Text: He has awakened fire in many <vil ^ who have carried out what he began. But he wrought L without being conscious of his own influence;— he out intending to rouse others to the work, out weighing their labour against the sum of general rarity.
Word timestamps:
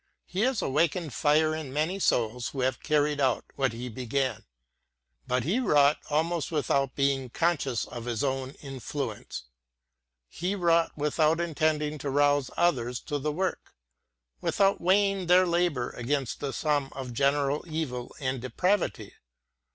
He 0.25 0.39
has 0.39 0.63
awakened 0.63 1.13
fire 1.13 1.53
in 1.53 1.71
many 1.71 1.99
<vil 1.99 2.31
^ 2.31 2.49
who 2.51 2.61
have 2.61 2.81
carried 2.81 3.21
out 3.21 3.45
what 3.55 3.71
he 3.71 3.87
began. 3.87 4.45
But 5.27 5.43
he 5.43 5.59
wrought 5.59 5.99
L 6.09 6.41
without 6.49 6.95
being 6.95 7.29
conscious 7.29 7.85
of 7.85 8.05
his 8.05 8.23
own 8.23 8.53
influence;— 8.63 9.43
he 10.27 10.55
out 10.55 11.39
intending 11.39 11.99
to 11.99 12.09
rouse 12.09 12.49
others 12.57 12.99
to 13.01 13.19
the 13.19 13.31
work, 13.31 13.75
out 14.59 14.81
weighing 14.81 15.27
their 15.27 15.45
labour 15.45 15.91
against 15.91 16.39
the 16.39 16.51
sum 16.51 16.89
of 16.93 17.13
general 17.13 17.63
rarity. 17.67 19.13